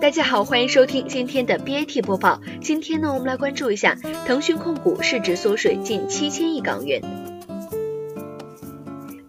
[0.00, 2.40] 大家好，欢迎收听今天的 BAT 播报。
[2.62, 3.94] 今天呢，我们来关注一下
[4.26, 7.02] 腾讯控股市值缩水近七千亿港元。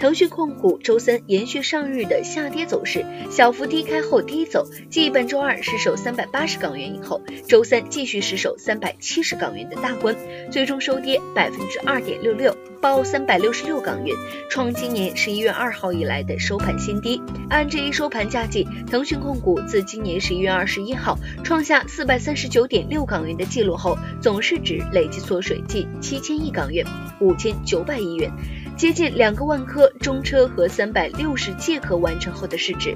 [0.00, 10.16] 腾讯控股周三延续上日的下跌走势，小幅低开后低走，继本周二失守三百八十港元以后，周三继续失守三百七十港元的大关，
[10.50, 14.16] 最终收跌百分之二点六六，报三百六十六港元，
[14.48, 17.20] 创今年十一月二号以来的收盘新低。
[17.50, 26.86] 按这一收盘价计，腾讯控股自今年十一月二十一号创下四百三十九点六港元的记录后，总市值累计缩水近七千亿港元，
[27.20, 28.32] 五千九百亿元。
[28.80, 32.94] 接近两个万颗中车和三百六十借壳完成后的市值。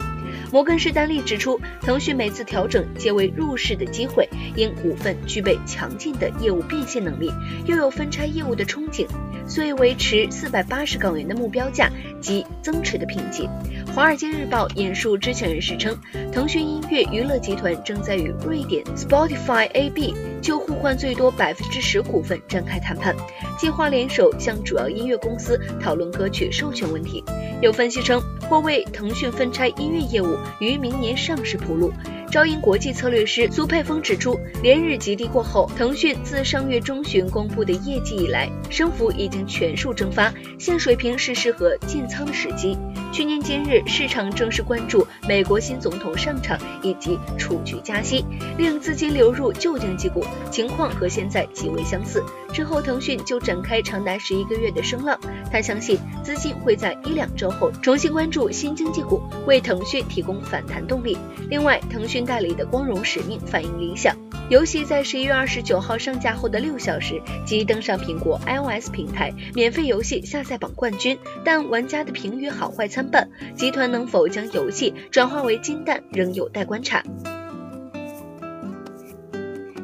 [0.51, 7.31] 摩根士丹利指出，腾讯每次调整皆为入市的机会，因股份具备强劲的业务变现能力，
[7.67, 9.07] 又有分拆业务的憧憬，
[9.47, 13.47] 所以维持四百八十港元的目标价及增持的评级。
[13.95, 15.95] 华尔街日报引述知情人士称，
[16.33, 20.15] 腾讯音乐娱乐集团正在与瑞典 Spotify AB
[20.45, 23.17] 就互换最多百分之十股份展开谈判，
[23.59, 25.59] 计划联手向主要音乐公司。
[25.81, 27.25] 讨论歌曲授权问题，
[27.63, 31.91] 有分析称或为腾讯分拆音乐业务于明年上市铺路。
[32.35, 42.77] 招银国际策略师苏佩峰指出，连日极低过后，腾讯自上月中旬公布的业绩以来，升幅已经全数蒸发，现水平是适合建仓的时机。
[43.13, 48.25] 去年今日，市场正式关注美国新总统上场以及储局加息，
[48.59, 52.21] 令资金流入旧经济股，情况和现在极为相似。
[52.53, 55.17] 之后，腾讯就展开长达十一个月的声浪。
[55.53, 61.17] 他相信资金会在一两周后重新关注新经济股，为腾讯提供反弹动力。
[61.49, 64.17] 另外，腾讯代理的《光荣使命》反映理想。
[64.51, 77.03] 游戏在十一月二十九号上架后的六小时即登上苹果 iOS 平台免费游戏下载榜冠军，但玩家的评语好坏参半，集团能否将游戏转化为金蛋仍有待观察。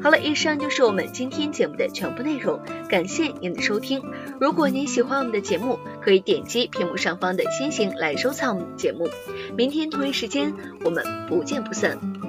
[0.03, 2.59] 好了，以上就是我们今天节目的全部内容，
[2.89, 4.03] 感谢您的收听。
[4.39, 9.09] 如果您喜欢我们的节目，可以点击屏幕上方的星星来收藏我们的节目。
[9.55, 10.53] 明天同一时间，
[10.83, 12.20] 我们不见不散。